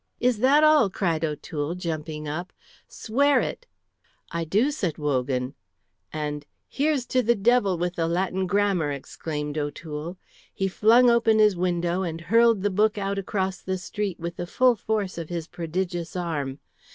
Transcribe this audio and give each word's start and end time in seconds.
"Is 0.19 0.39
that 0.39 0.63
all?" 0.63 0.89
cried 0.89 1.23
O'Toole, 1.23 1.75
jumping 1.75 2.27
up. 2.27 2.51
"Swear 2.87 3.39
it!" 3.39 3.67
"I 4.31 4.45
do," 4.45 4.71
said 4.71 4.97
Wogan; 4.97 5.53
and 6.11 6.43
"Here's 6.67 7.05
to 7.05 7.21
the 7.21 7.35
devil 7.35 7.77
with 7.77 7.97
the 7.97 8.07
Latin 8.07 8.47
grammar!" 8.47 8.91
exclaimed 8.91 9.59
O'Toole. 9.59 10.17
He 10.51 10.67
flung 10.67 11.07
open 11.11 11.37
his 11.37 11.55
window 11.55 12.01
and 12.01 12.19
hurled 12.19 12.63
the 12.63 12.71
book 12.71 12.97
out 12.97 13.19
across 13.19 13.61
the 13.61 13.77
street 13.77 14.19
with 14.19 14.37
the 14.37 14.47
full 14.47 14.73
force 14.75 15.19
of 15.19 15.29
his 15.29 15.45
prodigious 15.47 16.15
arm. 16.15 16.57